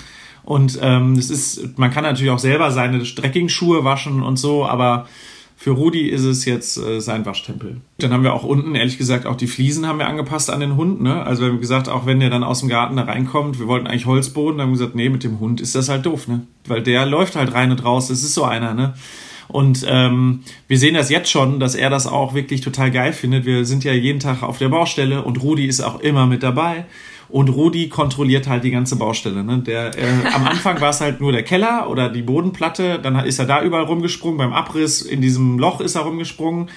Und 0.43 0.77
ähm, 0.81 1.13
es 1.13 1.29
ist, 1.29 1.77
man 1.77 1.91
kann 1.91 2.03
natürlich 2.03 2.31
auch 2.31 2.39
selber 2.39 2.71
seine 2.71 3.05
Streckingschuhe 3.05 3.85
waschen 3.85 4.21
und 4.21 4.37
so, 4.37 4.65
aber 4.65 5.07
für 5.55 5.71
Rudi 5.71 6.09
ist 6.09 6.23
es 6.23 6.43
jetzt 6.43 6.77
äh, 6.77 6.99
sein 6.99 7.25
Waschtempel. 7.25 7.77
Dann 7.99 8.11
haben 8.11 8.23
wir 8.23 8.33
auch 8.33 8.43
unten, 8.43 8.75
ehrlich 8.75 8.97
gesagt, 8.97 9.25
auch 9.25 9.37
die 9.37 9.47
Fliesen 9.47 9.87
haben 9.87 9.99
wir 9.99 10.07
angepasst 10.07 10.49
an 10.49 10.59
den 10.59 10.75
Hund. 10.75 11.01
Ne? 11.01 11.23
Also 11.25 11.43
wir 11.43 11.49
haben 11.51 11.61
gesagt, 11.61 11.87
auch 11.87 12.05
wenn 12.05 12.19
der 12.19 12.29
dann 12.29 12.43
aus 12.43 12.59
dem 12.59 12.67
Garten 12.67 12.97
da 12.97 13.03
reinkommt, 13.03 13.59
wir 13.59 13.67
wollten 13.67 13.87
eigentlich 13.87 14.05
Holzboden, 14.05 14.57
dann 14.57 14.67
haben 14.67 14.73
wir 14.73 14.79
gesagt, 14.79 14.95
nee, 14.95 15.07
mit 15.07 15.23
dem 15.23 15.39
Hund 15.39 15.61
ist 15.61 15.75
das 15.75 15.87
halt 15.87 16.05
doof, 16.05 16.27
ne? 16.27 16.41
Weil 16.67 16.83
der 16.83 17.05
läuft 17.05 17.37
halt 17.37 17.53
rein 17.53 17.71
und 17.71 17.85
raus, 17.85 18.09
das 18.09 18.23
ist 18.23 18.33
so 18.33 18.43
einer, 18.43 18.73
ne? 18.73 18.95
Und 19.47 19.85
ähm, 19.87 20.43
wir 20.67 20.77
sehen 20.77 20.93
das 20.93 21.09
jetzt 21.09 21.29
schon, 21.29 21.59
dass 21.59 21.75
er 21.75 21.89
das 21.89 22.07
auch 22.07 22.33
wirklich 22.33 22.61
total 22.61 22.91
geil 22.91 23.13
findet. 23.13 23.45
Wir 23.45 23.65
sind 23.65 23.83
ja 23.83 23.93
jeden 23.93 24.19
Tag 24.19 24.43
auf 24.43 24.57
der 24.57 24.69
Baustelle 24.69 25.23
und 25.23 25.41
Rudi 25.41 25.65
ist 25.65 25.81
auch 25.81 25.99
immer 25.99 26.25
mit 26.25 26.43
dabei. 26.43 26.85
Und 27.29 27.49
Rudi 27.49 27.89
kontrolliert 27.89 28.47
halt 28.47 28.63
die 28.63 28.71
ganze 28.71 28.95
Baustelle. 28.95 29.43
Ne? 29.43 29.59
Der, 29.59 29.97
äh, 29.97 30.05
am 30.33 30.45
Anfang 30.45 30.79
war 30.81 30.91
es 30.91 31.01
halt 31.01 31.19
nur 31.19 31.31
der 31.31 31.43
Keller 31.43 31.89
oder 31.89 32.09
die 32.09 32.21
Bodenplatte. 32.21 32.99
Dann 32.99 33.15
ist 33.25 33.39
er 33.39 33.45
da 33.45 33.63
überall 33.63 33.85
rumgesprungen. 33.85 34.37
Beim 34.37 34.53
Abriss 34.53 35.01
in 35.01 35.21
diesem 35.21 35.57
Loch 35.57 35.81
ist 35.81 35.95
er 35.95 36.01
rumgesprungen. 36.01 36.69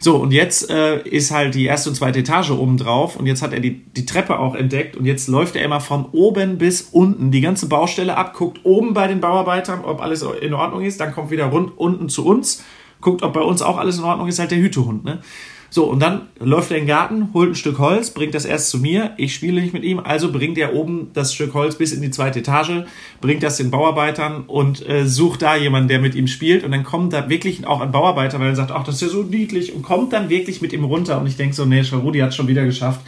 So, 0.00 0.16
und 0.16 0.32
jetzt 0.32 0.70
äh, 0.70 1.02
ist 1.02 1.32
halt 1.32 1.54
die 1.54 1.64
erste 1.64 1.90
und 1.90 1.96
zweite 1.96 2.20
Etage 2.20 2.50
oben 2.50 2.76
drauf 2.76 3.16
und 3.16 3.26
jetzt 3.26 3.42
hat 3.42 3.52
er 3.52 3.60
die, 3.60 3.84
die 3.84 4.06
Treppe 4.06 4.38
auch 4.38 4.54
entdeckt 4.54 4.96
und 4.96 5.04
jetzt 5.04 5.28
läuft 5.28 5.56
er 5.56 5.64
immer 5.64 5.80
von 5.80 6.06
oben 6.12 6.58
bis 6.58 6.82
unten 6.82 7.30
die 7.30 7.40
ganze 7.40 7.68
Baustelle 7.68 8.16
ab, 8.16 8.34
guckt 8.34 8.60
oben 8.64 8.94
bei 8.94 9.08
den 9.08 9.20
Bauarbeitern, 9.20 9.84
ob 9.84 10.00
alles 10.00 10.22
in 10.22 10.54
Ordnung 10.54 10.84
ist, 10.84 11.00
dann 11.00 11.12
kommt 11.12 11.30
wieder 11.30 11.46
rund 11.46 11.76
unten 11.76 12.08
zu 12.08 12.24
uns, 12.24 12.64
guckt, 13.00 13.22
ob 13.22 13.32
bei 13.32 13.40
uns 13.40 13.60
auch 13.60 13.76
alles 13.76 13.98
in 13.98 14.04
Ordnung 14.04 14.28
ist, 14.28 14.38
halt 14.38 14.52
der 14.52 14.58
Hütehund, 14.58 15.04
ne? 15.04 15.20
So, 15.70 15.84
und 15.84 16.00
dann 16.00 16.22
läuft 16.40 16.70
er 16.70 16.78
in 16.78 16.84
den 16.84 16.88
Garten, 16.88 17.28
holt 17.34 17.50
ein 17.50 17.54
Stück 17.54 17.78
Holz, 17.78 18.10
bringt 18.10 18.34
das 18.34 18.46
erst 18.46 18.70
zu 18.70 18.78
mir. 18.78 19.12
Ich 19.18 19.34
spiele 19.34 19.60
nicht 19.60 19.74
mit 19.74 19.84
ihm, 19.84 19.98
also 19.98 20.32
bringt 20.32 20.56
er 20.56 20.74
oben 20.74 21.10
das 21.12 21.34
Stück 21.34 21.52
Holz 21.52 21.76
bis 21.76 21.92
in 21.92 22.00
die 22.00 22.10
zweite 22.10 22.38
Etage, 22.38 22.84
bringt 23.20 23.42
das 23.42 23.58
den 23.58 23.70
Bauarbeitern 23.70 24.44
und 24.46 24.88
äh, 24.88 25.06
sucht 25.06 25.42
da 25.42 25.56
jemanden, 25.56 25.88
der 25.88 26.00
mit 26.00 26.14
ihm 26.14 26.26
spielt. 26.26 26.64
Und 26.64 26.72
dann 26.72 26.84
kommt 26.84 27.12
da 27.12 27.28
wirklich 27.28 27.66
auch 27.66 27.82
ein 27.82 27.92
Bauarbeiter, 27.92 28.40
weil 28.40 28.48
er 28.48 28.56
sagt, 28.56 28.70
ach, 28.70 28.84
das 28.84 28.96
ist 28.96 29.02
ja 29.02 29.08
so 29.08 29.22
niedlich 29.22 29.74
und 29.74 29.82
kommt 29.82 30.12
dann 30.14 30.30
wirklich 30.30 30.62
mit 30.62 30.72
ihm 30.72 30.84
runter. 30.84 31.20
Und 31.20 31.26
ich 31.26 31.36
denke 31.36 31.54
so, 31.54 31.66
nee, 31.66 31.82
Rudi 31.92 32.20
hat 32.20 32.34
schon 32.34 32.48
wieder 32.48 32.64
geschafft. 32.64 33.00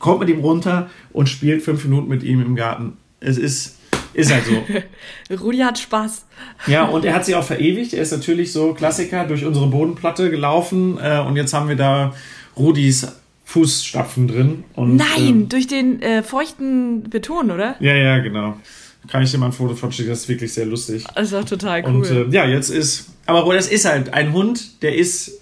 Kommt 0.00 0.20
mit 0.20 0.28
ihm 0.28 0.40
runter 0.40 0.90
und 1.12 1.28
spielt 1.28 1.62
fünf 1.62 1.84
Minuten 1.84 2.08
mit 2.08 2.22
ihm 2.22 2.40
im 2.40 2.56
Garten. 2.56 2.96
Es 3.20 3.36
ist 3.36 3.77
ist 4.18 4.32
halt 4.32 4.44
so. 4.44 5.36
Rudi 5.36 5.58
hat 5.58 5.78
Spaß. 5.78 6.26
Ja, 6.66 6.84
und 6.84 7.04
er 7.04 7.14
hat 7.14 7.24
sich 7.24 7.34
auch 7.34 7.44
verewigt. 7.44 7.94
Er 7.94 8.02
ist 8.02 8.12
natürlich 8.12 8.52
so 8.52 8.74
Klassiker 8.74 9.24
durch 9.24 9.44
unsere 9.44 9.68
Bodenplatte 9.68 10.30
gelaufen 10.30 10.98
äh, 11.02 11.20
und 11.20 11.36
jetzt 11.36 11.54
haben 11.54 11.68
wir 11.68 11.76
da 11.76 12.14
Rudis 12.56 13.06
Fußstapfen 13.44 14.28
drin. 14.28 14.64
Und, 14.74 14.96
Nein, 14.96 15.06
ähm, 15.18 15.48
durch 15.48 15.66
den 15.66 16.02
äh, 16.02 16.22
feuchten 16.22 17.04
Beton, 17.04 17.50
oder? 17.50 17.76
Ja, 17.80 17.94
ja, 17.94 18.18
genau. 18.18 18.58
Kann 19.06 19.22
ich 19.22 19.30
dir 19.30 19.38
mal 19.38 19.46
ein 19.46 19.52
Foto 19.52 19.74
von 19.74 19.90
schicken, 19.90 20.10
das 20.10 20.20
ist 20.20 20.28
wirklich 20.28 20.52
sehr 20.52 20.66
lustig. 20.66 21.04
Das 21.14 21.28
ist 21.28 21.34
auch 21.34 21.44
total 21.44 21.82
cool. 21.84 21.94
Und 21.94 22.10
äh, 22.10 22.26
ja, 22.28 22.46
jetzt 22.46 22.68
ist, 22.68 23.10
aber 23.24 23.54
das 23.54 23.68
ist 23.68 23.86
halt 23.86 24.12
ein 24.12 24.32
Hund, 24.34 24.82
der 24.82 24.96
ist 24.96 25.40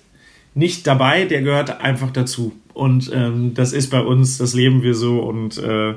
nicht 0.54 0.86
dabei, 0.86 1.24
der 1.24 1.42
gehört 1.42 1.80
einfach 1.80 2.10
dazu. 2.12 2.52
Und 2.74 3.10
ähm, 3.12 3.54
das 3.54 3.72
ist 3.72 3.90
bei 3.90 4.00
uns, 4.00 4.38
das 4.38 4.54
leben 4.54 4.82
wir 4.82 4.94
so 4.94 5.20
und 5.20 5.58
äh, 5.58 5.94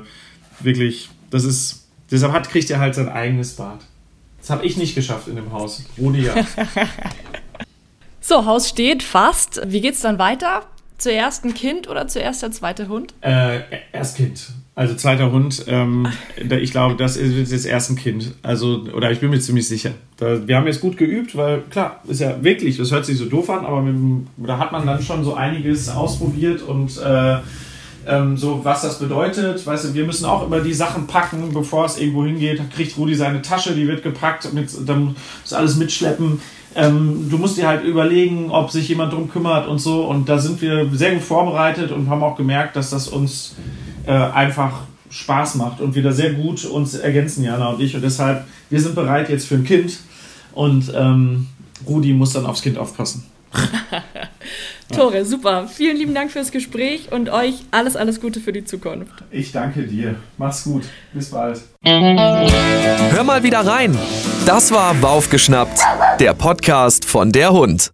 wirklich, 0.60 1.10
das 1.30 1.44
ist 1.44 1.79
Deshalb 2.10 2.32
hat, 2.32 2.50
kriegt 2.50 2.70
er 2.70 2.80
halt 2.80 2.94
sein 2.94 3.08
eigenes 3.08 3.54
Bad. 3.54 3.80
Das 4.40 4.50
habe 4.50 4.64
ich 4.64 4.76
nicht 4.76 4.94
geschafft 4.94 5.28
in 5.28 5.36
dem 5.36 5.52
Haus. 5.52 5.84
Rudi 5.98 6.22
ja. 6.22 6.34
so, 8.20 8.46
Haus 8.46 8.68
steht 8.68 9.02
fast. 9.02 9.60
Wie 9.66 9.80
geht's 9.80 10.00
dann 10.00 10.18
weiter? 10.18 10.62
Zuerst 10.98 11.44
ein 11.44 11.54
Kind 11.54 11.88
oder 11.88 12.08
zuerst 12.08 12.42
der 12.42 12.50
zweite 12.50 12.88
Hund? 12.88 13.14
Äh, 13.22 13.60
erst 13.92 14.16
Kind. 14.16 14.52
Also 14.74 14.94
zweiter 14.94 15.30
Hund. 15.30 15.64
Ähm, 15.66 16.08
ich 16.36 16.70
glaube, 16.70 16.96
das 16.96 17.16
ist 17.16 17.52
jetzt 17.52 17.66
erst 17.66 17.90
ein 17.90 17.96
Kind. 17.96 18.34
Also, 18.42 18.86
oder 18.94 19.10
ich 19.10 19.20
bin 19.20 19.30
mir 19.30 19.40
ziemlich 19.40 19.68
sicher. 19.68 19.92
Da, 20.16 20.46
wir 20.46 20.56
haben 20.56 20.66
jetzt 20.66 20.80
gut 20.80 20.96
geübt, 20.96 21.36
weil 21.36 21.62
klar, 21.70 22.02
ist 22.08 22.20
ja 22.20 22.42
wirklich, 22.42 22.76
das 22.78 22.90
hört 22.90 23.04
sich 23.04 23.18
so 23.18 23.26
doof 23.26 23.50
an, 23.50 23.66
aber 23.66 23.82
mit, 23.82 24.26
da 24.38 24.58
hat 24.58 24.72
man 24.72 24.86
dann 24.86 25.02
schon 25.02 25.22
so 25.24 25.34
einiges 25.34 25.88
ausprobiert 25.88 26.62
und 26.62 26.96
äh, 26.98 27.38
ähm, 28.10 28.36
so 28.36 28.60
was 28.64 28.82
das 28.82 28.98
bedeutet. 28.98 29.64
Weißt 29.64 29.84
du, 29.84 29.94
wir 29.94 30.04
müssen 30.04 30.24
auch 30.24 30.44
immer 30.44 30.60
die 30.60 30.74
Sachen 30.74 31.06
packen, 31.06 31.52
bevor 31.52 31.84
es 31.86 31.98
irgendwo 31.98 32.24
hingeht. 32.24 32.58
Da 32.58 32.64
kriegt 32.64 32.96
Rudi 32.98 33.14
seine 33.14 33.40
Tasche, 33.40 33.74
die 33.74 33.86
wird 33.86 34.02
gepackt, 34.02 34.52
mit, 34.52 34.70
dann 34.86 35.16
muss 35.42 35.52
alles 35.52 35.76
mitschleppen. 35.76 36.40
Ähm, 36.74 37.28
du 37.30 37.38
musst 37.38 37.56
dir 37.56 37.66
halt 37.66 37.84
überlegen, 37.84 38.50
ob 38.50 38.70
sich 38.70 38.88
jemand 38.88 39.12
drum 39.12 39.30
kümmert 39.30 39.68
und 39.68 39.78
so. 39.78 40.04
Und 40.04 40.28
da 40.28 40.38
sind 40.38 40.60
wir 40.60 40.88
sehr 40.92 41.14
gut 41.14 41.22
vorbereitet 41.22 41.92
und 41.92 42.08
haben 42.08 42.22
auch 42.22 42.36
gemerkt, 42.36 42.76
dass 42.76 42.90
das 42.90 43.08
uns 43.08 43.54
äh, 44.06 44.12
einfach 44.12 44.82
Spaß 45.10 45.56
macht 45.56 45.80
und 45.80 45.94
wieder 45.94 46.12
sehr 46.12 46.32
gut 46.32 46.64
uns 46.64 46.94
ergänzen, 46.94 47.44
Jana 47.44 47.68
und 47.70 47.80
ich. 47.80 47.94
Und 47.94 48.02
deshalb, 48.02 48.44
wir 48.68 48.80
sind 48.80 48.94
bereit 48.94 49.28
jetzt 49.28 49.46
für 49.46 49.56
ein 49.56 49.64
Kind 49.64 49.98
und 50.52 50.92
ähm, 50.94 51.48
Rudi 51.86 52.12
muss 52.12 52.32
dann 52.32 52.46
aufs 52.46 52.62
Kind 52.62 52.78
aufpassen. 52.78 53.24
Tore, 54.90 55.24
super. 55.24 55.68
Vielen 55.68 55.96
lieben 55.96 56.14
Dank 56.14 56.30
fürs 56.30 56.50
Gespräch 56.50 57.12
und 57.12 57.30
euch 57.30 57.54
alles, 57.70 57.96
alles 57.96 58.20
Gute 58.20 58.40
für 58.40 58.52
die 58.52 58.64
Zukunft. 58.64 59.12
Ich 59.30 59.52
danke 59.52 59.82
dir. 59.84 60.16
Mach's 60.38 60.64
gut. 60.64 60.84
Bis 61.12 61.30
bald. 61.30 61.60
Hör 61.84 63.24
mal 63.24 63.42
wieder 63.42 63.60
rein. 63.60 63.96
Das 64.46 64.72
war 64.72 64.94
Baufgeschnappt, 64.94 65.80
der 66.18 66.34
Podcast 66.34 67.04
von 67.04 67.32
der 67.32 67.52
Hund. 67.52 67.90